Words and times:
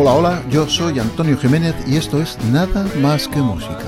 Hola, 0.00 0.12
hola, 0.12 0.42
yo 0.48 0.68
soy 0.68 1.00
Antonio 1.00 1.36
Jiménez 1.36 1.74
y 1.88 1.96
esto 1.96 2.22
es 2.22 2.38
Nada 2.52 2.86
más 3.00 3.26
que 3.26 3.40
música. 3.40 3.82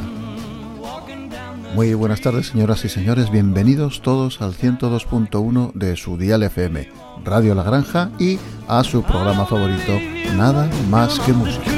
Muy 1.76 1.94
buenas 1.94 2.20
tardes, 2.20 2.48
señoras 2.48 2.84
y 2.84 2.88
señores, 2.88 3.30
bienvenidos 3.30 4.02
todos 4.02 4.42
al 4.42 4.54
102.1 4.54 5.72
de 5.72 5.94
su 5.94 6.18
dial 6.18 6.42
FM, 6.42 6.88
Radio 7.24 7.54
La 7.54 7.62
Granja 7.62 8.10
y 8.18 8.40
a 8.66 8.82
su 8.82 9.04
programa 9.04 9.46
favorito, 9.46 9.92
Nada 10.36 10.68
más 10.90 11.20
que 11.20 11.32
música. 11.32 11.70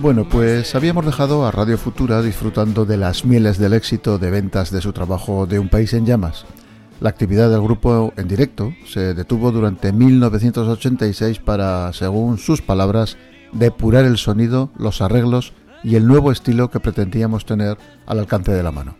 Bueno, 0.00 0.28
pues 0.28 0.76
habíamos 0.76 1.04
dejado 1.04 1.44
a 1.44 1.50
Radio 1.50 1.78
Futura 1.78 2.22
disfrutando 2.22 2.84
de 2.84 2.96
las 2.96 3.24
mieles 3.24 3.58
del 3.58 3.72
éxito 3.72 4.20
de 4.20 4.30
ventas 4.30 4.70
de 4.70 4.80
su 4.80 4.92
trabajo 4.92 5.46
de 5.46 5.58
Un 5.58 5.68
País 5.68 5.92
en 5.94 6.06
Llamas. 6.06 6.46
La 7.00 7.10
actividad 7.10 7.48
del 7.48 7.62
grupo 7.62 8.12
en 8.16 8.26
directo 8.26 8.74
se 8.84 9.14
detuvo 9.14 9.52
durante 9.52 9.92
1986 9.92 11.38
para, 11.38 11.92
según 11.92 12.38
sus 12.38 12.60
palabras, 12.60 13.16
depurar 13.52 14.04
el 14.04 14.18
sonido, 14.18 14.70
los 14.76 15.00
arreglos 15.00 15.52
y 15.84 15.94
el 15.94 16.08
nuevo 16.08 16.32
estilo 16.32 16.70
que 16.70 16.80
pretendíamos 16.80 17.46
tener 17.46 17.78
al 18.04 18.18
alcance 18.18 18.50
de 18.50 18.64
la 18.64 18.72
mano. 18.72 18.96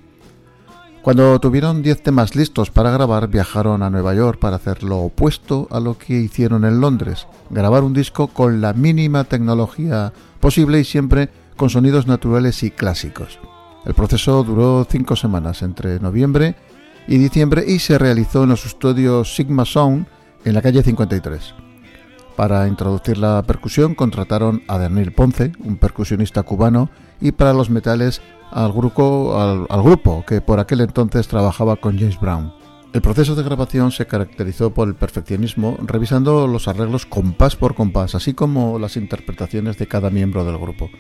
Cuando 1.03 1.41
tuvieron 1.41 1.83
10 1.83 2.03
temas 2.03 2.37
listos 2.37 2.71
para 2.71 2.93
grabar, 2.93 3.27
viajaron 3.27 3.83
a 3.83 3.91
Nueva 3.91 4.15
York 4.15 4.39
para 4.39 4.57
hacer 4.57 4.85
lo 4.85 4.99
opuesto 4.99 5.67
a 5.73 5.81
lo 5.81 5.99
que 5.99 6.15
hicieron 6.15 6.65
en 6.65 6.81
Londres, 6.81 7.27
grabar 7.51 7.83
un 7.83 7.95
disco 7.95 8.29
con 8.29 8.61
la 8.61 8.75
mínima 8.75 9.25
tecnología 9.25 10.13
posible 10.39 10.79
y 10.79 10.85
siempre 10.85 11.31
con 11.57 11.69
sonidos 11.69 12.07
naturales 12.07 12.63
y 12.63 12.71
clásicos. 12.71 13.41
El 13.85 13.95
proceso 13.95 14.45
duró 14.45 14.87
cinco 14.89 15.17
semanas, 15.17 15.63
entre 15.63 15.99
noviembre 15.99 16.57
y 17.09 17.19
diciembre, 17.19 17.65
y 17.67 17.79
se 17.79 17.99
realizó 17.99 18.45
en 18.45 18.51
los 18.51 18.67
estudios 18.67 19.35
Sigma 19.35 19.65
Sound 19.65 20.07
en 20.45 20.55
la 20.55 20.63
calle 20.63 20.83
53. 20.83 21.55
Para 22.37 22.69
introducir 22.69 23.19
la 23.19 23.43
percusión 23.43 23.95
contrataron 23.95 24.63
a 24.69 24.79
Daniel 24.79 25.13
Ponce, 25.13 25.53
un 25.65 25.79
percusionista 25.79 26.45
cubano, 26.45 26.91
y 27.21 27.33
para 27.33 27.55
los 27.55 27.71
metales 27.71 28.21
al 28.53 28.73
grupo, 28.73 29.41
al, 29.41 29.67
al 29.69 29.83
grupo 29.83 30.25
que 30.27 30.41
por 30.41 30.61
aquel 30.61 30.83
entonces 30.83 31.27
trabajaba 31.27 31.77
con 31.77 31.99
James 31.99 32.21
Brown. 32.21 32.53
El 32.93 33.03
proceso 33.03 33.35
de 33.35 33.43
grabación 33.43 33.91
se 33.91 34.07
caracterizó 34.07 34.73
por 34.73 34.89
el 34.89 34.95
perfeccionismo, 34.95 35.77
revisando 35.83 36.47
los 36.47 36.69
arreglos 36.69 37.07
compás 37.07 37.57
por 37.57 37.75
compás, 37.75 38.15
así 38.15 38.35
como 38.35 38.79
las 38.79 38.97
interpretaciones 38.97 39.79
de 39.79 39.89
cada 39.89 40.11
miembro 40.11 40.45
del 40.45 40.59
grupo. 40.59 40.91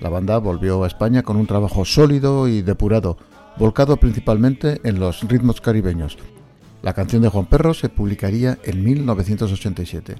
La 0.00 0.10
banda 0.10 0.38
volvió 0.38 0.84
a 0.84 0.86
España 0.86 1.22
con 1.22 1.36
un 1.36 1.46
trabajo 1.46 1.84
sólido 1.84 2.48
y 2.48 2.62
depurado, 2.62 3.16
volcado 3.58 3.96
principalmente 3.96 4.80
en 4.84 5.00
los 5.00 5.22
ritmos 5.22 5.60
caribeños. 5.60 6.18
La 6.82 6.92
canción 6.92 7.22
de 7.22 7.28
Juan 7.28 7.46
Perro 7.46 7.74
se 7.74 7.88
publicaría 7.88 8.58
en 8.64 8.84
1987. 8.84 10.16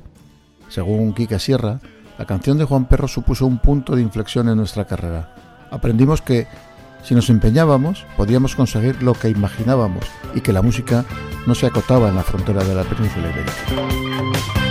Según 0.68 1.14
Kika 1.14 1.38
Sierra, 1.38 1.80
la 2.18 2.24
canción 2.24 2.58
de 2.58 2.64
Juan 2.64 2.86
Perro 2.86 3.08
supuso 3.08 3.46
un 3.46 3.58
punto 3.58 3.94
de 3.94 4.02
inflexión 4.02 4.48
en 4.48 4.56
nuestra 4.56 4.86
carrera. 4.86 5.34
Aprendimos 5.70 6.22
que 6.22 6.46
si 7.02 7.14
nos 7.14 7.30
empeñábamos, 7.30 8.04
podíamos 8.16 8.56
conseguir 8.56 9.02
lo 9.02 9.12
que 9.12 9.28
imaginábamos 9.28 10.04
y 10.34 10.40
que 10.40 10.52
la 10.52 10.62
música 10.62 11.04
no 11.46 11.54
se 11.54 11.66
acotaba 11.66 12.08
en 12.08 12.16
la 12.16 12.24
frontera 12.24 12.64
de 12.64 12.74
la 12.74 12.82
península 12.82 13.30
ibérica. 13.30 14.65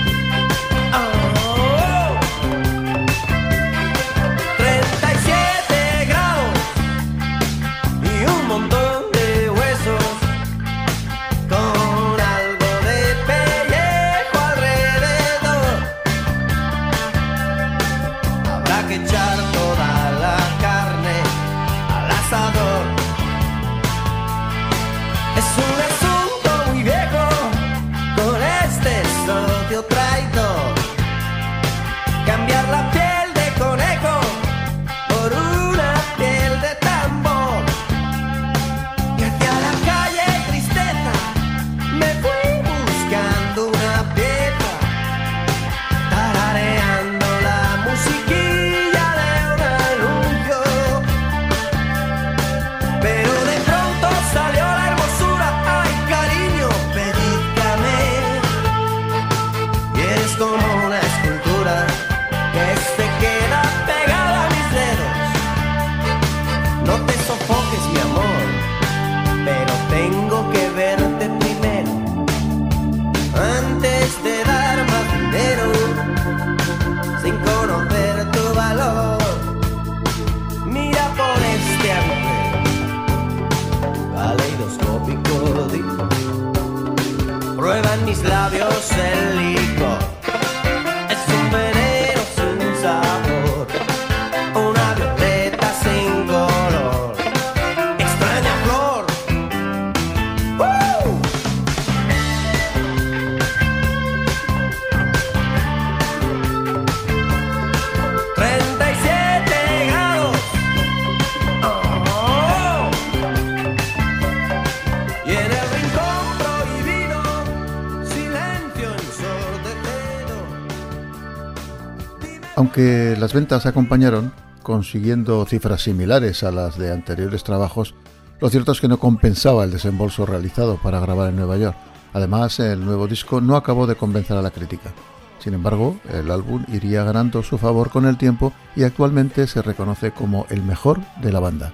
Aunque 122.77 123.15
las 123.17 123.31
ventas 123.31 123.65
acompañaron, 123.65 124.33
consiguiendo 124.61 125.45
cifras 125.45 125.83
similares 125.83 126.43
a 126.43 126.51
las 126.51 126.77
de 126.77 126.91
anteriores 126.91 127.41
trabajos, 127.45 127.95
lo 128.41 128.49
cierto 128.49 128.73
es 128.73 128.81
que 128.81 128.89
no 128.89 128.99
compensaba 128.99 129.63
el 129.63 129.71
desembolso 129.71 130.25
realizado 130.25 130.75
para 130.83 130.99
grabar 130.99 131.29
en 131.29 131.37
Nueva 131.37 131.55
York. 131.55 131.77
Además, 132.11 132.59
el 132.59 132.83
nuevo 132.83 133.07
disco 133.07 133.39
no 133.39 133.55
acabó 133.55 133.87
de 133.87 133.95
convencer 133.95 134.35
a 134.35 134.41
la 134.41 134.51
crítica. 134.51 134.91
Sin 135.39 135.53
embargo, 135.53 135.97
el 136.11 136.29
álbum 136.29 136.65
iría 136.67 137.05
ganando 137.05 137.43
su 137.43 137.57
favor 137.57 137.91
con 137.91 138.05
el 138.05 138.17
tiempo 138.17 138.51
y 138.75 138.83
actualmente 138.83 139.47
se 139.47 139.61
reconoce 139.61 140.11
como 140.11 140.45
el 140.49 140.61
mejor 140.61 140.99
de 141.21 141.31
la 141.31 141.39
banda. 141.39 141.71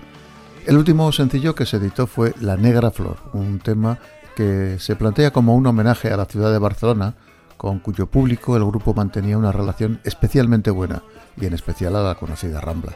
El 0.67 0.77
último 0.77 1.11
sencillo 1.11 1.55
que 1.55 1.65
se 1.65 1.77
editó 1.77 2.05
fue 2.05 2.35
La 2.41 2.57
Negra 2.57 2.91
Flor, 2.91 3.17
un 3.33 3.57
tema 3.57 3.97
que 4.35 4.77
se 4.77 4.95
plantea 4.95 5.33
como 5.33 5.55
un 5.55 5.65
homenaje 5.65 6.11
a 6.11 6.17
la 6.17 6.25
ciudad 6.25 6.51
de 6.51 6.59
Barcelona, 6.59 7.15
con 7.61 7.77
cuyo 7.77 8.07
público 8.07 8.57
el 8.57 8.65
grupo 8.65 8.95
mantenía 8.95 9.37
una 9.37 9.51
relación 9.51 9.99
especialmente 10.03 10.71
buena, 10.71 11.03
y 11.39 11.45
en 11.45 11.53
especial 11.53 11.95
a 11.95 12.01
la 12.01 12.15
conocida 12.15 12.59
Rambla. 12.59 12.93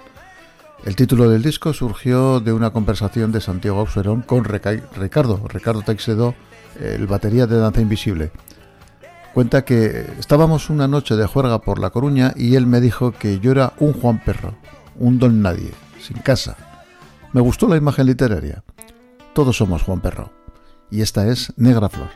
El 0.83 0.95
título 0.95 1.29
del 1.29 1.43
disco 1.43 1.71
surgió 1.71 2.39
de 2.39 2.51
una 2.51 2.71
conversación 2.71 3.31
de 3.31 3.41
Santiago 3.41 3.81
Auxerón 3.81 4.23
con 4.23 4.43
Ricardo, 4.43 5.39
Ricardo 5.47 5.83
Teixedo, 5.83 6.33
el 6.81 7.05
batería 7.05 7.45
de 7.45 7.59
Danza 7.59 7.81
Invisible. 7.81 8.31
Cuenta 9.35 9.65
que 9.65 10.07
estábamos 10.17 10.71
una 10.71 10.87
noche 10.87 11.15
de 11.15 11.27
juerga 11.27 11.61
por 11.61 11.77
La 11.77 11.91
Coruña 11.91 12.33
y 12.35 12.55
él 12.55 12.65
me 12.65 12.81
dijo 12.81 13.11
que 13.11 13.39
yo 13.39 13.51
era 13.51 13.73
un 13.77 13.93
Juan 13.93 14.19
Perro, 14.25 14.55
un 14.95 15.19
don 15.19 15.43
nadie, 15.43 15.73
sin 16.01 16.17
casa. 16.17 16.57
Me 17.33 17.41
gustó 17.41 17.67
la 17.67 17.77
imagen 17.77 18.07
literaria. 18.07 18.63
Todos 19.35 19.57
somos 19.57 19.83
Juan 19.83 20.01
Perro. 20.01 20.31
Y 20.89 21.01
esta 21.01 21.27
es 21.27 21.53
Negra 21.55 21.87
Flor. 21.87 22.09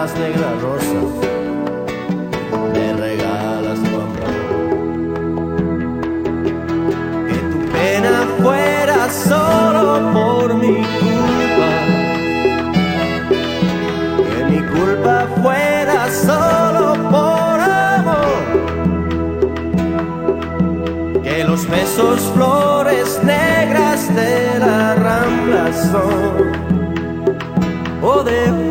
¿Dónde 0.00 0.12
vas, 0.12 0.18
negra 0.18 0.50
rosa? 0.62 1.00
Me 2.72 2.92
regalas 2.94 3.78
tu 3.82 3.94
amor. 4.06 4.32
Que 7.28 7.38
tu 7.52 7.58
pena 7.70 8.14
fuera 8.40 9.10
solo 9.10 10.10
por 10.12 10.54
mi 10.54 10.76
culpa. 11.00 11.70
Que 14.30 14.40
mi 14.50 14.60
culpa 14.62 15.16
fuera 15.42 16.08
solo 16.10 16.84
por 17.10 17.60
amor. 17.60 18.42
Que 21.22 21.44
los 21.44 21.68
besos 21.68 22.20
flores 22.34 23.20
negras 23.22 24.14
de 24.14 24.58
la 24.60 24.94
rambla 24.94 25.72
son. 25.74 26.52
O 28.02 28.22
de 28.22 28.69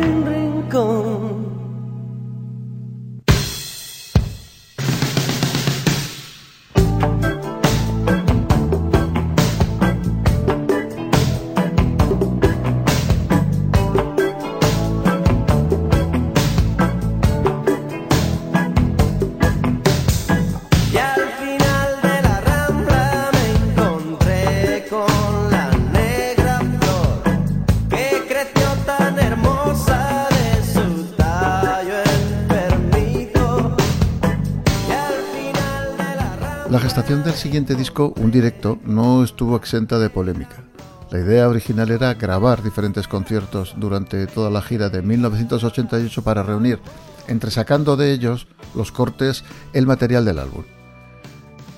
gestación 37.00 37.24
del 37.24 37.32
siguiente 37.32 37.74
disco, 37.76 38.12
Un 38.18 38.30
Directo, 38.30 38.78
no 38.84 39.24
estuvo 39.24 39.56
exenta 39.56 39.98
de 39.98 40.10
polémica. 40.10 40.64
La 41.10 41.20
idea 41.20 41.48
original 41.48 41.90
era 41.90 42.12
grabar 42.12 42.62
diferentes 42.62 43.08
conciertos 43.08 43.74
durante 43.78 44.26
toda 44.26 44.50
la 44.50 44.60
gira 44.60 44.90
de 44.90 45.00
1988 45.00 46.22
para 46.22 46.42
reunir, 46.42 46.78
entresacando 47.26 47.96
de 47.96 48.12
ellos 48.12 48.48
los 48.74 48.92
cortes, 48.92 49.44
el 49.72 49.86
material 49.86 50.26
del 50.26 50.40
álbum. 50.40 50.64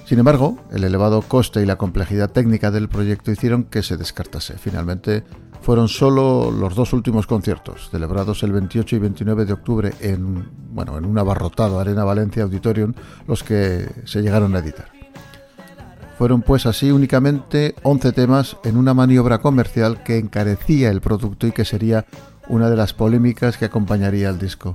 Sin 0.06 0.18
embargo, 0.18 0.58
el 0.72 0.82
elevado 0.82 1.22
coste 1.22 1.62
y 1.62 1.66
la 1.66 1.76
complejidad 1.78 2.32
técnica 2.32 2.72
del 2.72 2.88
proyecto 2.88 3.30
hicieron 3.30 3.62
que 3.62 3.84
se 3.84 3.96
descartase. 3.96 4.58
Finalmente, 4.58 5.22
fueron 5.60 5.86
solo 5.86 6.50
los 6.50 6.74
dos 6.74 6.92
últimos 6.92 7.28
conciertos, 7.28 7.90
celebrados 7.92 8.42
el 8.42 8.50
28 8.50 8.96
y 8.96 8.98
29 8.98 9.44
de 9.44 9.52
octubre 9.52 9.92
en, 10.00 10.48
bueno, 10.72 10.98
en 10.98 11.04
un 11.04 11.16
abarrotado 11.16 11.78
Arena 11.78 12.02
Valencia 12.02 12.42
Auditorium, 12.42 12.92
los 13.28 13.44
que 13.44 13.88
se 14.04 14.20
llegaron 14.20 14.56
a 14.56 14.58
editar. 14.58 15.01
Fueron 16.18 16.42
pues 16.42 16.66
así 16.66 16.90
únicamente 16.90 17.74
11 17.82 18.12
temas 18.12 18.56
en 18.64 18.76
una 18.76 18.94
maniobra 18.94 19.38
comercial 19.38 20.02
que 20.02 20.18
encarecía 20.18 20.90
el 20.90 21.00
producto 21.00 21.46
y 21.46 21.52
que 21.52 21.64
sería 21.64 22.06
una 22.48 22.68
de 22.70 22.76
las 22.76 22.92
polémicas 22.92 23.56
que 23.56 23.64
acompañaría 23.64 24.28
el 24.28 24.38
disco. 24.38 24.74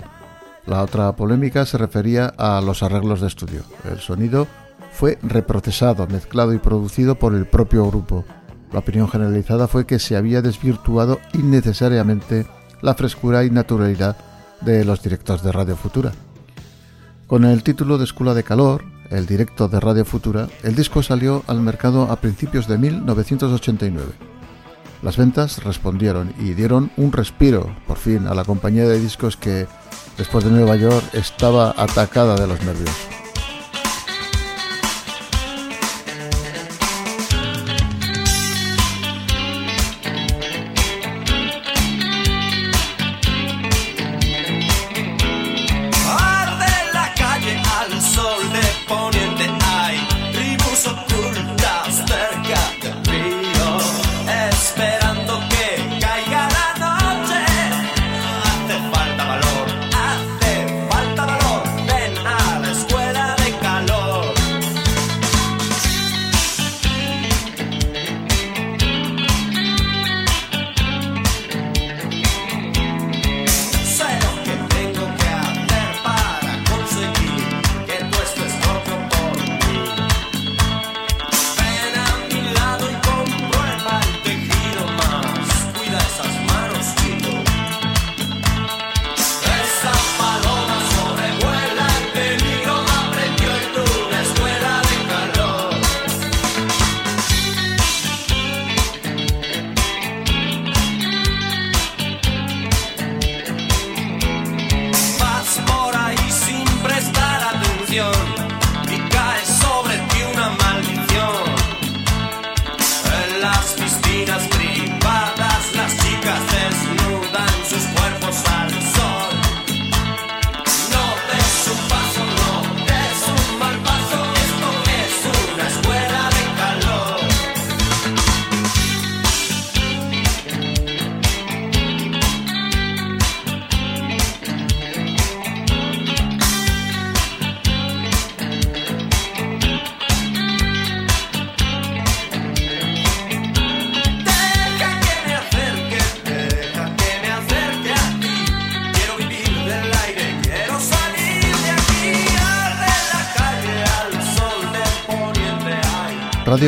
La 0.66 0.82
otra 0.82 1.16
polémica 1.16 1.66
se 1.66 1.78
refería 1.78 2.28
a 2.38 2.60
los 2.62 2.84
arreglos 2.84 3.22
de 3.22 3.28
estudio. 3.28 3.62
El 3.90 4.00
sonido 4.00 4.48
fue 4.92 5.18
reprocesado, 5.22 6.08
mezclado 6.08 6.54
y 6.54 6.58
producido 6.58 7.16
por 7.16 7.36
el 7.36 7.46
propio 7.46 7.86
grupo. 7.86 8.26
La 8.74 8.80
opinión 8.80 9.08
generalizada 9.08 9.68
fue 9.68 9.86
que 9.86 10.00
se 10.00 10.18
había 10.18 10.42
desvirtuado 10.42 11.20
innecesariamente 11.34 12.46
la 12.82 12.96
frescura 12.96 13.46
y 13.46 13.50
naturalidad 13.50 14.18
de 14.62 14.84
los 14.84 15.02
directos 15.02 15.44
de 15.44 15.52
Radio 15.52 15.76
Futura. 15.76 16.12
Con 17.28 17.46
el 17.46 17.64
título 17.64 17.98
de 17.98 18.06
Escuela 18.06 18.34
de 18.34 18.44
Calor, 18.44 18.84
el 19.10 19.26
directo 19.26 19.68
de 19.68 19.80
Radio 19.80 20.06
Futura, 20.06 20.48
el 20.64 20.76
disco 20.76 21.04
salió 21.04 21.44
al 21.48 21.62
mercado 21.62 22.04
a 22.12 22.18
principios 22.18 22.68
de 22.68 22.78
1989. 22.78 24.12
Las 25.04 25.18
ventas 25.18 25.64
respondieron 25.64 26.34
y 26.40 26.54
dieron 26.54 26.92
un 26.98 27.12
respiro, 27.12 27.76
por 27.86 27.98
fin, 27.98 28.28
a 28.28 28.34
la 28.34 28.44
compañía 28.44 28.88
de 28.88 29.00
discos 29.00 29.38
que, 29.38 29.68
después 30.18 30.44
de 30.44 30.52
Nueva 30.52 30.76
York, 30.76 31.04
estaba 31.14 31.74
atacada 31.78 32.36
de 32.36 32.48
los 32.48 32.64
nervios. 32.64 33.17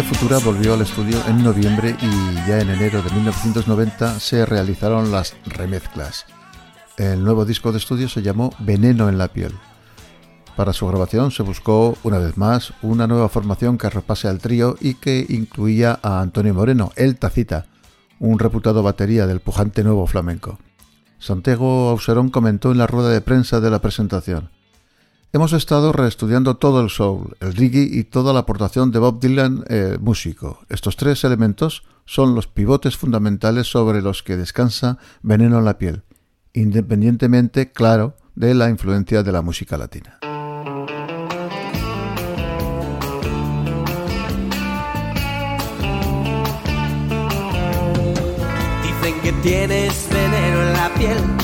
Futura 0.04 0.38
volvió 0.40 0.74
al 0.74 0.82
estudio 0.82 1.18
en 1.28 1.44
noviembre 1.44 1.96
y 2.02 2.36
ya 2.48 2.60
en 2.60 2.70
enero 2.70 3.02
de 3.02 3.12
1990 3.12 4.20
se 4.20 4.46
realizaron 4.46 5.12
las 5.12 5.36
remezclas. 5.46 6.26
El 6.98 7.24
nuevo 7.24 7.44
disco 7.44 7.72
de 7.72 7.80
estudio 7.80 8.08
se 8.08 8.22
llamó 8.22 8.52
Veneno 8.60 9.10
en 9.10 9.18
la 9.18 9.28
piel. 9.28 9.54
Para 10.56 10.74
su 10.74 10.88
grabación 10.88 11.32
se 11.32 11.44
buscó, 11.44 11.98
una 12.04 12.18
vez 12.18 12.38
más, 12.38 12.74
una 12.82 13.08
nueva 13.08 13.30
formación 13.30 13.78
que 13.78 13.90
repase 13.90 14.28
al 14.28 14.40
trío 14.40 14.78
y 14.80 14.94
que 14.94 15.26
incluía 15.28 16.00
a 16.02 16.22
Antonio 16.22 16.54
Moreno, 16.54 16.92
el 16.96 17.18
Tacita, 17.18 17.66
un 18.20 18.40
reputado 18.40 18.84
batería 18.84 19.28
del 19.28 19.40
pujante 19.40 19.84
nuevo 19.84 20.08
flamenco. 20.08 20.60
Santiago 21.18 21.90
Auserón 21.90 22.30
comentó 22.30 22.72
en 22.72 22.78
la 22.78 22.88
rueda 22.88 23.10
de 23.10 23.22
prensa 23.22 23.60
de 23.60 23.70
la 23.70 23.80
presentación. 23.80 24.50
Hemos 25.32 25.54
estado 25.54 25.92
reestudiando 25.92 26.58
todo 26.58 26.82
el 26.82 26.90
soul, 26.90 27.36
el 27.40 27.56
reggae 27.56 27.84
y 27.84 28.04
toda 28.04 28.34
la 28.34 28.40
aportación 28.40 28.92
de 28.92 28.98
Bob 28.98 29.20
Dylan, 29.20 29.64
eh, 29.70 30.00
músico. 30.02 30.62
Estos 30.70 30.96
tres 30.96 31.24
elementos 31.24 31.84
son 32.06 32.34
los 32.34 32.48
pivotes 32.48 32.98
fundamentales 32.98 33.68
sobre 33.68 34.02
los 34.02 34.24
que 34.24 34.38
descansa 34.38 34.98
Veneno 35.22 35.60
en 35.60 35.66
la 35.66 35.78
piel, 35.78 36.02
independientemente, 36.54 37.72
claro, 37.72 38.16
de 38.34 38.56
la 38.56 38.72
influencia 38.72 39.22
de 39.22 39.32
la 39.32 39.44
música 39.44 39.78
latina. 39.78 40.18
Dicen 48.82 49.22
que 49.22 49.32
tienes 49.44 50.10
veneno 50.12 50.62
en 50.64 50.74
la 50.74 50.92
piel 50.98 51.39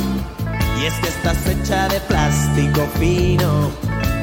es 0.86 0.94
que 0.96 1.08
estás 1.08 1.38
hecha 1.48 1.88
de 1.88 2.00
plástico 2.02 2.82
fino. 3.00 3.72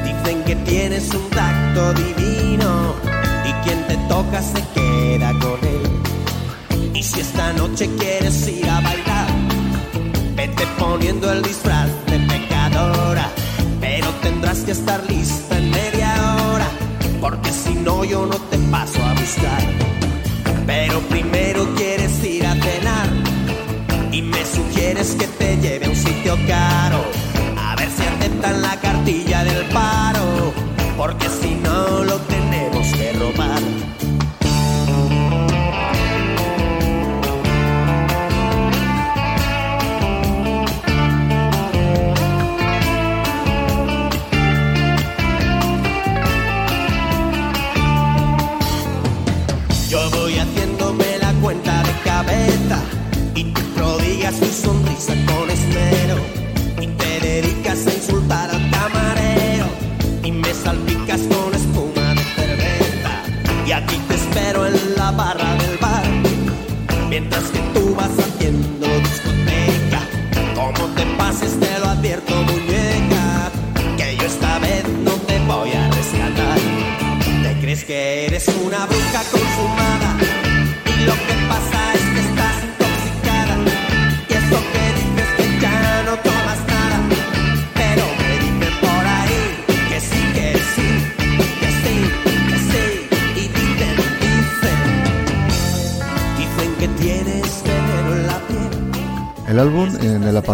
Dicen 0.05 0.43
que 0.43 0.55
tienes 0.57 1.13
un 1.13 1.29
tacto 1.29 1.93
divino 1.93 2.95
y 3.45 3.51
quien 3.63 3.85
te 3.87 3.97
toca 4.07 4.41
se 4.41 4.61
queda 4.73 5.31
con 5.39 5.59
él. 5.75 6.93
Y 6.93 7.03
si 7.03 7.19
esta 7.19 7.51
noche 7.53 7.89
quieres 7.97 8.47
ir 8.47 8.69
a 8.69 8.79
bailar, 8.79 9.27
vete 10.35 10.65
poniendo 10.79 11.31
el 11.31 11.41
disfraz 11.41 11.89
de 12.05 12.19
pecadora. 12.19 13.29
Pero 13.81 14.07
tendrás 14.21 14.59
que 14.59 14.71
estar 14.71 15.03
lista 15.09 15.57
en 15.57 15.69
media 15.69 16.37
hora, 16.47 16.67
porque 17.19 17.51
si 17.51 17.73
no 17.75 18.05
yo 18.05 18.25
no 18.25 18.37
te 18.49 18.57
paso 18.71 19.03
a 19.03 19.13
buscar. 19.13 19.63
Pero 20.65 20.99
primero 21.09 21.65
quieres 21.75 21.82
aceptan 29.03 29.23
la 29.23 29.43
cartilla 29.43 29.43
del 29.43 29.65
paro, 29.65 29.92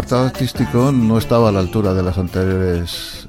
apartado 0.00 0.24
artístico 0.24 0.92
no 0.92 1.18
estaba 1.18 1.50
a 1.50 1.52
la 1.52 1.60
altura 1.60 1.92
de 1.92 2.02
los 2.02 2.16
anteriores 2.16 3.28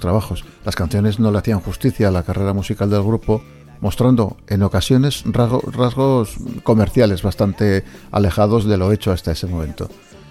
trabajos. 0.00 0.44
Las 0.64 0.74
canciones 0.74 1.20
no 1.20 1.30
le 1.30 1.38
hacían 1.38 1.60
justicia 1.60 2.08
a 2.08 2.10
la 2.10 2.24
carrera 2.24 2.52
musical 2.52 2.90
del 2.90 3.04
grupo, 3.04 3.44
mostrando 3.80 4.38
en 4.48 4.64
ocasiones 4.64 5.24
rasgo- 5.24 5.62
rasgos 5.70 6.34
comerciales 6.64 7.22
bastante 7.22 7.84
alejados 8.10 8.64
de 8.64 8.76
lo 8.76 8.90
hecho 8.90 9.12
hasta 9.12 9.30
ese 9.30 9.46
momento. 9.46 9.88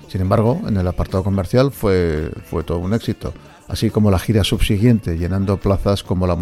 Sin 0.09 0.19
embargo, 0.19 0.59
en 0.67 0.75
el 0.75 0.85
apartado 0.85 1.23
comercial 1.23 1.71
fue, 1.71 2.29
todo 2.65 2.79
un 2.79 2.93
éxito, 2.93 3.33
así 3.69 3.89
como 3.89 4.11
la 4.11 4.19
gira 4.19 4.43
subsiguiente, 4.43 5.17
llenando 5.17 5.55
plazas 5.55 6.03
como 6.03 6.27
la, 6.27 6.37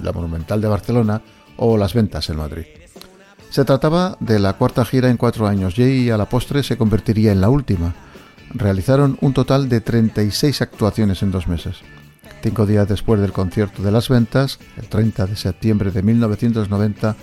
la 0.00 0.12
Monumental 0.12 0.60
de 0.60 0.68
Barcelona 0.68 1.22
o 1.56 1.76
las 1.76 1.92
ventas 1.92 2.30
en 2.30 2.36
Madrid. 2.36 2.66
Se 3.50 3.64
trataba 3.64 4.16
de 4.20 4.38
la 4.38 4.52
cuarta 4.52 4.84
gira 4.84 5.10
en 5.10 5.16
cuatro 5.16 5.48
años 5.48 5.76
y 5.76 6.08
a 6.10 6.16
la 6.16 6.28
postre 6.28 6.62
se 6.62 6.76
convertiría 6.76 7.32
en 7.32 7.40
la 7.40 7.48
última. 7.48 7.92
Realizaron 8.52 9.18
un 9.20 9.32
total 9.32 9.68
de 9.68 9.80
36 9.80 10.62
actuaciones 10.62 11.22
en 11.22 11.30
dos 11.30 11.48
meses. 11.48 11.78
Cinco 12.42 12.66
días 12.66 12.86
después 12.88 13.20
del 13.20 13.32
concierto 13.32 13.82
de 13.82 13.90
las 13.90 14.08
ventas, 14.08 14.58
el 14.76 14.88
30 14.88 15.26
de 15.26 15.36
septiembre 15.36 15.90
de 15.90 16.02
1990, 16.02 17.16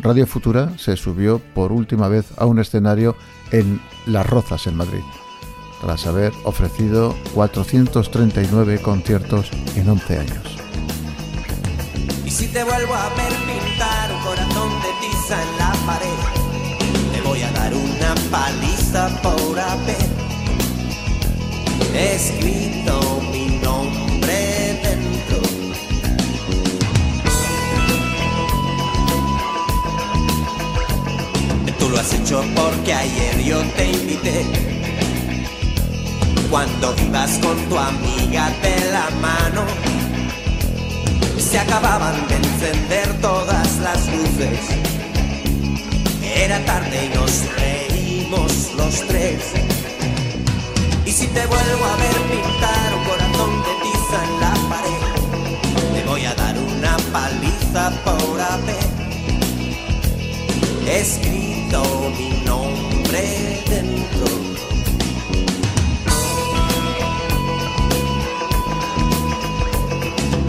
Radio 0.00 0.26
Futura 0.26 0.76
se 0.76 0.96
subió 0.96 1.38
por 1.38 1.72
última 1.72 2.08
vez 2.08 2.26
a 2.36 2.46
un 2.46 2.58
escenario 2.58 3.16
en 3.52 3.80
Las 4.06 4.26
Rozas, 4.26 4.66
en 4.66 4.76
Madrid, 4.76 5.02
tras 5.80 6.06
haber 6.06 6.32
ofrecido 6.44 7.14
439 7.34 8.80
conciertos 8.82 9.50
en 9.76 9.88
11 9.88 10.18
años. 10.18 10.56
Y 12.24 12.30
si 12.30 12.48
te 12.48 12.64
vuelvo 12.64 12.94
a 12.94 13.08
ver 13.10 13.32
pintar 13.46 14.12
un 14.12 14.20
corazón 14.22 14.70
de 14.82 15.06
tiza 15.06 15.42
en 15.42 15.58
la 15.58 15.72
pared, 15.86 17.14
te 17.14 17.20
voy 17.22 17.40
a 17.42 17.50
dar 17.52 17.72
una 17.72 18.14
paliza 18.30 19.22
por 19.22 19.58
haber 19.58 20.05
escrito 21.96 23.22
mi 23.32 23.46
nombre 23.62 24.80
dentro. 24.82 25.40
Tú 31.78 31.88
lo 31.88 31.98
has 31.98 32.12
hecho 32.12 32.44
porque 32.54 32.92
ayer 32.92 33.42
yo 33.42 33.60
te 33.76 33.90
invité. 33.90 34.44
Cuando 36.50 36.94
ibas 37.06 37.38
con 37.38 37.56
tu 37.68 37.78
amiga 37.78 38.50
de 38.62 38.92
la 38.92 39.10
mano 39.20 39.64
se 41.38 41.58
acababan 41.58 42.26
de 42.28 42.36
encender 42.36 43.20
todas 43.20 43.78
las 43.78 44.06
luces. 44.08 44.60
Era 46.22 46.58
tarde 46.64 47.06
y 47.06 47.16
nos 47.16 47.32
reímos 47.56 48.72
los 48.76 49.06
tres. 49.06 49.40
Si 51.16 51.26
te 51.28 51.46
vuelvo 51.46 51.84
a 51.86 51.96
ver 51.96 52.14
pintar 52.30 52.94
un 52.94 53.04
corazón 53.04 53.62
de 53.62 53.72
tiza 53.84 54.18
en 54.22 54.32
la 54.38 54.52
pared, 54.68 55.94
te 55.94 56.04
voy 56.04 56.26
a 56.26 56.34
dar 56.34 56.58
una 56.58 56.94
paliza 57.10 57.90
por 58.04 58.38
haber 58.38 58.86
escrito 60.86 62.12
mi 62.18 62.42
nombre 62.44 63.62
dentro. 63.66 64.26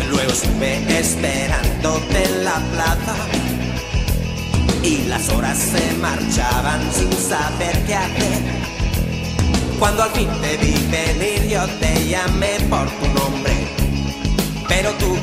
Luego 0.10 0.34
estuve 0.34 1.00
esperándote 1.00 2.24
en 2.26 2.44
la 2.44 2.60
plaza 2.74 3.16
y 4.84 5.06
las 5.06 5.30
horas 5.30 5.58
se 5.58 5.94
marchaban 6.02 6.82
sin 6.94 7.14
saber 7.14 7.86
qué 7.86 7.96
hacer. 7.96 8.77
Cuando 9.80 10.04
al 10.04 10.10
fin 10.10 10.28
te 10.42 10.58
vi 10.58 10.74
venir 10.88 11.48
yo 11.48 11.66
te 11.80 12.08
llamé 12.08 12.60
por 12.68 12.90
tu 12.90 13.08
nombre, 13.20 13.54
pero 14.68 14.92
tú 14.94 15.16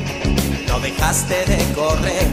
no 0.69 0.79
dejaste 0.79 1.45
de 1.45 1.73
correr. 1.73 2.29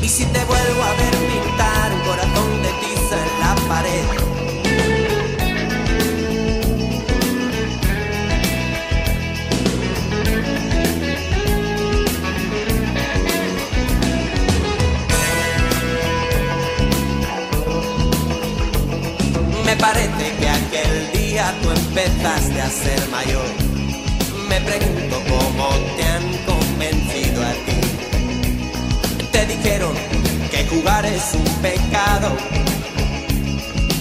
Y 0.00 0.08
si 0.08 0.24
te 0.26 0.44
vuelvo 0.44 0.82
a 0.82 0.92
ver 0.92 1.16
pintar 1.16 1.92
un 1.92 2.00
corazón 2.02 2.62
de 2.62 2.68
tiza 2.80 3.16
en 3.26 3.40
la 3.40 3.54
pared, 3.68 4.35
Parece 19.78 20.34
que 20.38 20.48
aquel 20.48 21.12
día 21.12 21.54
tú 21.62 21.70
empezaste 21.70 22.60
a 22.60 22.70
ser 22.70 23.08
mayor. 23.08 23.46
Me 24.48 24.56
Me 24.56 24.60
pregunto 24.60 25.22
cómo 25.28 25.68
te 25.96 26.04
han 26.04 26.22
convencido 26.44 27.42
a 27.42 27.52
ti. 27.66 27.80
Te 29.32 29.46
dijeron 29.46 29.94
que 30.50 30.66
jugar 30.66 31.04
es 31.04 31.34
un 31.34 31.44
pecado. 31.60 32.36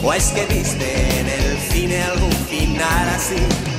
¿O 0.03 0.13
es 0.13 0.27
que 0.31 0.45
viste 0.45 1.19
en 1.19 1.27
el 1.27 1.57
cine 1.71 2.03
algún 2.03 2.31
final 2.47 3.09
así? 3.09 3.74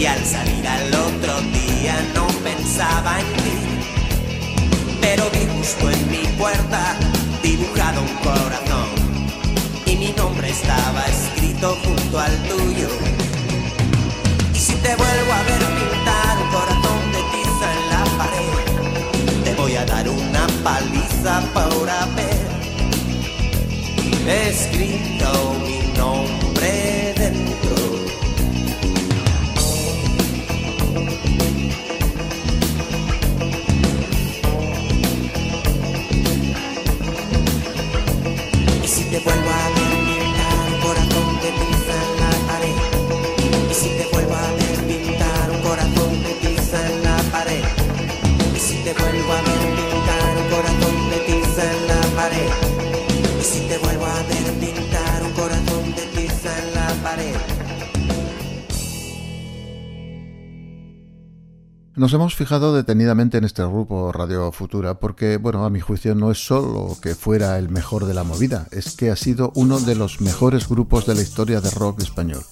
Y 0.00 0.06
al 0.06 0.24
salir 0.24 0.66
al 0.66 0.94
otro 0.94 1.42
día 1.52 1.94
no 2.14 2.26
pensaba 2.42 3.20
en 3.20 3.26
ti. 3.44 3.58
Pero 4.98 5.24
vi 5.30 5.46
justo 5.58 5.90
en 5.90 6.10
mi 6.10 6.26
puerta 6.38 6.96
dibujado 7.42 8.00
un 8.00 8.14
corazón. 8.24 8.88
Y 9.84 9.96
mi 9.96 10.12
nombre 10.12 10.48
estaba 10.48 11.04
escrito 11.04 11.76
junto 11.84 12.18
al 12.18 12.34
tuyo. 12.48 12.88
Y 14.54 14.58
si 14.58 14.72
te 14.76 14.96
vuelvo 14.96 15.32
a 15.34 15.42
ver 15.42 15.62
pintar 15.78 16.38
un 16.44 16.50
corazón 16.50 17.12
de 17.12 17.22
tiza 17.32 17.66
en 17.76 17.82
la 17.90 18.04
pared, 18.16 19.44
te 19.44 19.54
voy 19.54 19.76
a 19.76 19.84
dar 19.84 20.08
una 20.08 20.46
paliza 20.64 21.42
por 21.52 21.90
haber 21.90 22.40
escrito 24.48 25.19
Nos 62.00 62.14
hemos 62.14 62.34
fijado 62.34 62.74
detenidamente 62.74 63.36
en 63.36 63.44
este 63.44 63.62
grupo 63.62 64.10
Radio 64.10 64.50
Futura 64.52 64.94
porque, 64.94 65.36
bueno, 65.36 65.66
a 65.66 65.68
mi 65.68 65.80
juicio 65.80 66.14
no 66.14 66.30
es 66.30 66.38
solo 66.42 66.96
que 67.02 67.14
fuera 67.14 67.58
el 67.58 67.68
mejor 67.68 68.06
de 68.06 68.14
la 68.14 68.24
movida, 68.24 68.66
es 68.70 68.96
que 68.96 69.10
ha 69.10 69.16
sido 69.16 69.52
uno 69.54 69.78
de 69.78 69.96
los 69.96 70.22
mejores 70.22 70.66
grupos 70.66 71.04
de 71.04 71.14
la 71.14 71.20
historia 71.20 71.60
de 71.60 71.68
rock 71.68 72.00
español. 72.00 72.42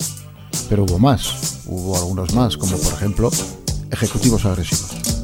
Pero 0.69 0.85
hubo 0.85 0.99
más, 0.99 1.63
hubo 1.65 1.97
algunos 1.97 2.35
más, 2.35 2.59
como 2.59 2.77
por 2.77 2.93
ejemplo 2.93 3.31
Ejecutivos 3.91 4.45
Agresivos. 4.45 5.19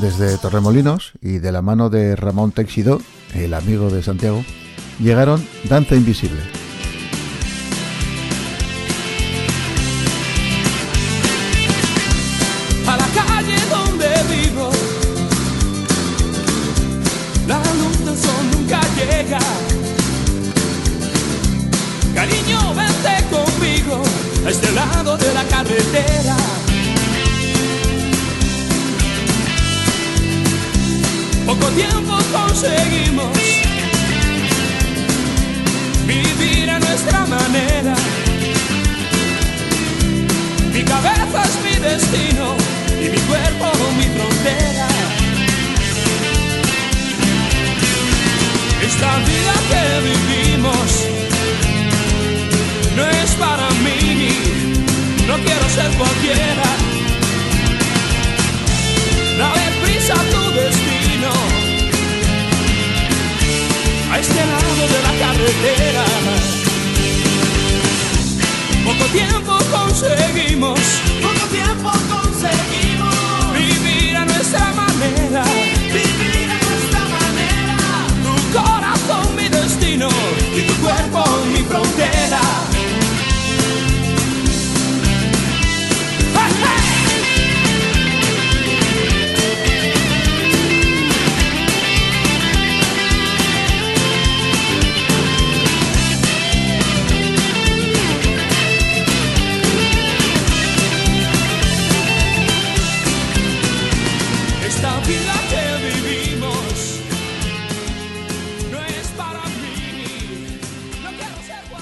Desde 0.00 0.38
Torremolinos 0.38 1.12
y 1.20 1.38
de 1.38 1.50
la 1.50 1.60
mano 1.60 1.90
de 1.90 2.14
Ramón 2.14 2.52
Texido, 2.52 3.00
el 3.34 3.52
amigo 3.52 3.90
de 3.90 4.04
Santiago, 4.04 4.44
llegaron 5.00 5.44
Danza 5.68 5.96
Invisible. 5.96 6.57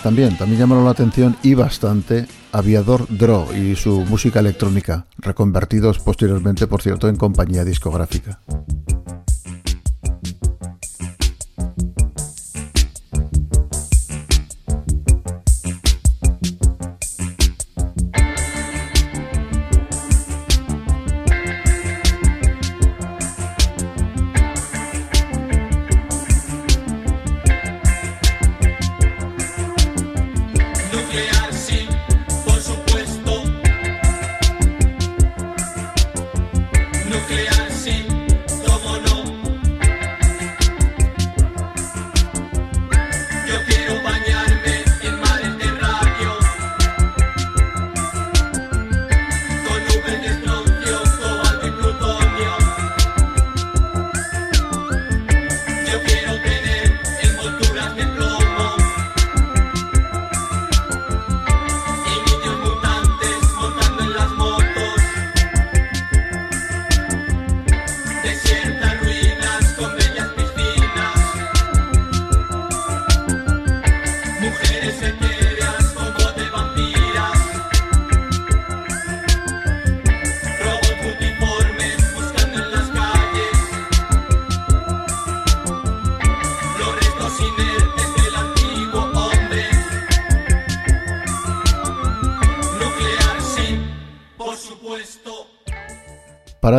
también, 0.07 0.37
también 0.37 0.61
llamaron 0.61 0.85
la 0.85 0.93
atención 0.93 1.37
y 1.43 1.55
bastante 1.55 2.29
Aviador 2.53 3.09
Draw 3.09 3.53
y 3.55 3.75
su 3.75 4.03
música 4.03 4.39
electrónica, 4.39 5.05
reconvertidos 5.19 5.99
posteriormente, 5.99 6.69
por 6.69 6.81
cierto, 6.81 7.09
en 7.09 7.17
compañía 7.17 7.65
discográfica. 7.65 8.39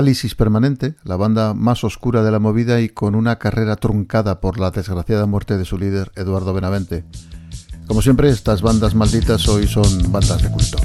parálisis 0.07 0.35
permanente, 0.35 0.95
la 1.03 1.17
banda 1.17 1.53
más 1.53 1.83
oscura 1.83 2.23
de 2.23 2.31
la 2.31 2.39
movida 2.39 2.79
y 2.79 2.87
con 2.87 3.13
una 3.13 3.39
carrera 3.39 3.75
truncada 3.75 4.39
por 4.39 4.57
la 4.57 4.71
desgraciada 4.71 5.25
muerte 5.25 5.57
de 5.57 5.65
su 5.65 5.77
líder 5.77 6.13
Eduardo 6.15 6.53
Benavente. 6.53 7.03
Como 7.87 8.01
siempre, 8.01 8.29
estas 8.29 8.61
bandas 8.61 8.95
malditas 8.95 9.49
hoy 9.49 9.67
son 9.67 10.09
bandas 10.09 10.41
de 10.41 10.49
culto. 10.49 10.77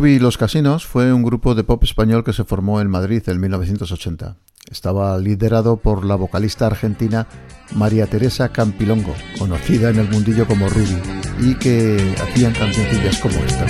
Ruby 0.00 0.18
los 0.18 0.38
Casinos 0.38 0.86
fue 0.86 1.12
un 1.12 1.22
grupo 1.22 1.54
de 1.54 1.62
pop 1.62 1.84
español 1.84 2.24
que 2.24 2.32
se 2.32 2.44
formó 2.44 2.80
en 2.80 2.88
Madrid 2.88 3.22
en 3.26 3.38
1980. 3.38 4.34
Estaba 4.70 5.18
liderado 5.18 5.76
por 5.76 6.06
la 6.06 6.14
vocalista 6.14 6.64
argentina 6.64 7.26
María 7.74 8.06
Teresa 8.06 8.48
Campilongo, 8.48 9.14
conocida 9.38 9.90
en 9.90 9.98
el 9.98 10.08
mundillo 10.08 10.46
como 10.46 10.70
Ruby, 10.70 10.96
y 11.42 11.54
que 11.56 12.14
hacían 12.18 12.54
cancioncillas 12.54 13.18
como 13.18 13.34
esta. 13.40 13.66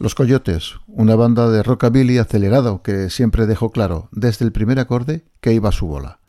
Los 0.00 0.14
Coyotes, 0.14 0.76
una 0.86 1.16
banda 1.16 1.50
de 1.50 1.64
rockabilly 1.64 2.18
acelerado 2.18 2.82
que 2.82 3.10
siempre 3.10 3.46
dejó 3.46 3.72
claro 3.72 4.08
desde 4.12 4.44
el 4.44 4.52
primer 4.52 4.78
acorde 4.78 5.24
que 5.40 5.52
iba 5.52 5.70
a 5.70 5.72
su 5.72 5.88
bola. 5.88 6.20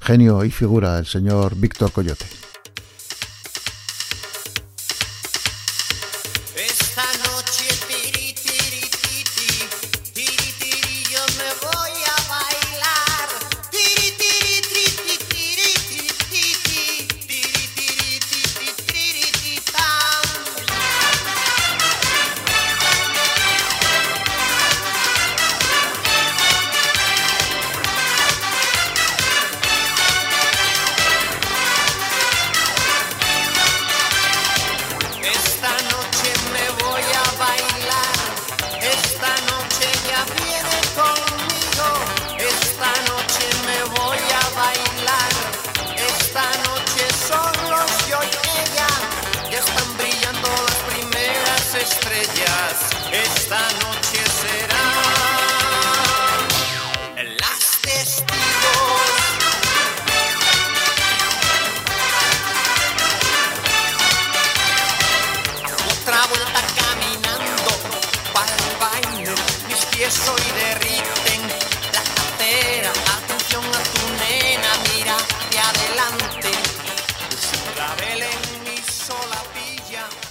Genio 0.00 0.42
y 0.44 0.50
figura 0.50 0.98
el 0.98 1.04
señor 1.04 1.54
Víctor 1.56 1.92
Coyote. 1.92 2.24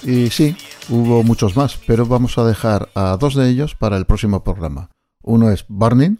Y 0.08 0.30
sí, 0.30 0.56
hubo 0.88 1.22
muchos 1.22 1.54
más, 1.54 1.78
pero 1.86 2.06
vamos 2.06 2.38
a 2.38 2.44
dejar 2.44 2.88
a 2.94 3.18
dos 3.20 3.34
de 3.34 3.50
ellos 3.50 3.74
para 3.74 3.98
el 3.98 4.06
próximo 4.06 4.42
programa. 4.42 4.88
Uno 5.22 5.50
es 5.50 5.66
Burning 5.68 6.16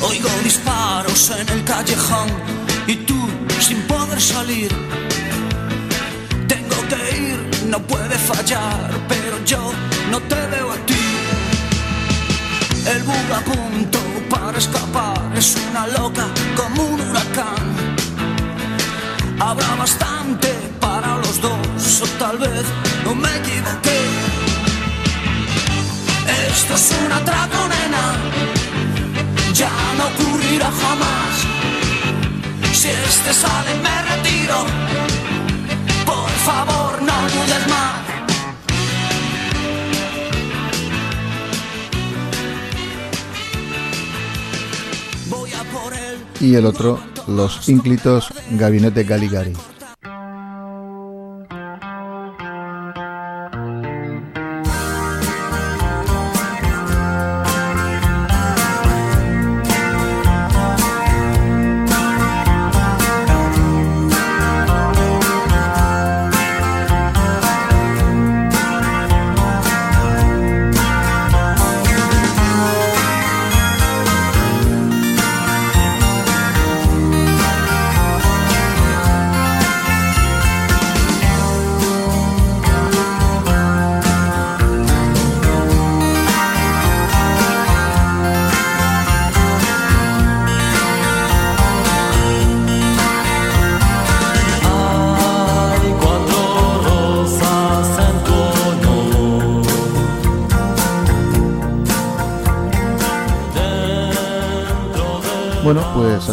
Oigo 0.00 0.28
disparos 0.44 1.32
en 1.40 1.48
el 1.48 1.64
callejón 1.64 2.28
y 2.86 2.94
tú 2.98 3.18
sin 3.58 3.82
poder 3.88 4.20
salir. 4.20 4.70
Tengo 6.46 6.76
que 6.88 7.18
ir, 7.18 7.66
no 7.66 7.80
puede 7.80 8.16
fallar, 8.16 8.92
pero 9.08 9.44
yo 9.44 9.91
no 10.12 10.20
te 10.20 10.40
veo 10.52 10.70
a 10.70 10.78
ti. 10.88 11.04
El 12.94 13.02
bug 13.02 13.28
a 13.38 13.40
punto 13.50 13.98
para 14.28 14.58
escapar 14.58 15.18
es 15.34 15.56
una 15.70 15.86
loca 15.86 16.26
como 16.54 16.82
un 16.94 17.00
huracán. 17.00 17.66
Habrá 19.40 19.74
bastante 19.84 20.48
para 20.80 21.16
los 21.16 21.40
dos, 21.40 22.02
o 22.04 22.06
tal 22.22 22.36
vez 22.44 22.64
no 23.04 23.14
me 23.14 23.30
equivoqué. 23.40 24.00
Esto 26.50 26.74
es 26.74 26.86
una 27.06 27.16
atraco, 27.16 27.60
nena 27.72 28.04
ya 29.54 29.74
no 29.96 30.04
ocurrirá 30.12 30.70
jamás. 30.82 31.34
Si 32.78 32.88
este 32.88 33.32
sale 33.42 33.72
me 33.86 33.96
retiro, 34.10 34.58
por 36.04 36.32
favor 36.48 37.00
no 37.00 37.16
dudes 37.34 37.66
más. 37.74 38.11
Y 46.42 46.56
el 46.56 46.66
otro, 46.66 46.98
los 47.28 47.68
ínclitos 47.68 48.28
Gabinete 48.50 49.04
Galigari. 49.04 49.52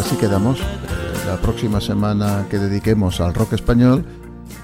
Así 0.00 0.16
quedamos. 0.16 0.58
Eh, 0.60 0.64
La 1.26 1.36
próxima 1.36 1.80
semana 1.80 2.46
que 2.50 2.58
dediquemos 2.58 3.20
al 3.20 3.34
rock 3.34 3.52
español 3.52 4.04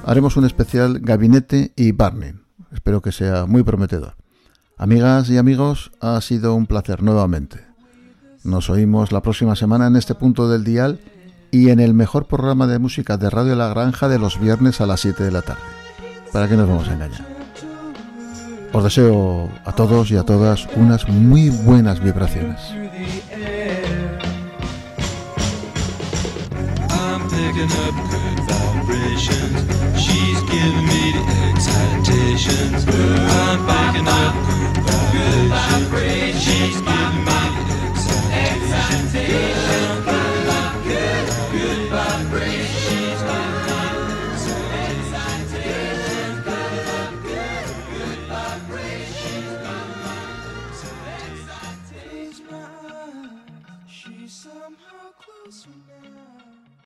haremos 0.04 0.36
un 0.36 0.46
especial 0.46 0.98
Gabinete 1.00 1.72
y 1.76 1.92
Burning. 1.92 2.42
Espero 2.72 3.02
que 3.02 3.12
sea 3.12 3.46
muy 3.46 3.62
prometedor. 3.62 4.16
Amigas 4.78 5.28
y 5.28 5.36
amigos, 5.36 5.92
ha 6.00 6.20
sido 6.20 6.54
un 6.54 6.66
placer 6.66 7.02
nuevamente. 7.02 7.60
Nos 8.44 8.70
oímos 8.70 9.12
la 9.12 9.22
próxima 9.22 9.56
semana 9.56 9.86
en 9.86 9.96
este 9.96 10.14
punto 10.14 10.48
del 10.48 10.64
dial 10.64 11.00
y 11.50 11.70
en 11.70 11.80
el 11.80 11.94
mejor 11.94 12.26
programa 12.26 12.66
de 12.66 12.78
música 12.78 13.16
de 13.16 13.30
Radio 13.30 13.54
La 13.56 13.68
Granja 13.68 14.08
de 14.08 14.18
los 14.18 14.40
viernes 14.40 14.80
a 14.80 14.86
las 14.86 15.00
7 15.00 15.22
de 15.22 15.30
la 15.30 15.42
tarde. 15.42 15.62
¿Para 16.32 16.48
qué 16.48 16.56
nos 16.56 16.68
vamos 16.68 16.88
a 16.88 16.94
engañar? 16.94 17.26
Os 18.72 18.84
deseo 18.84 19.50
a 19.64 19.72
todos 19.72 20.10
y 20.10 20.16
a 20.16 20.22
todas 20.22 20.66
unas 20.76 21.08
muy 21.08 21.50
buenas 21.50 22.02
vibraciones. 22.02 22.60
picking 27.56 27.72
up 27.78 27.94
good 28.10 28.40
vibrations. 28.40 29.98
She's 29.98 30.40
giving 30.42 30.84
me 30.84 31.12
the 31.12 31.22
excitations. 31.48 32.84
I'm 32.86 33.64
picking 33.64 34.06
up 34.06 34.34
good 35.12 35.48
vibrations. 35.48 36.42
She's 36.42 36.80
giving 36.82 37.24
me 37.24 37.40
the 37.64 37.76
excitations. 38.32 39.65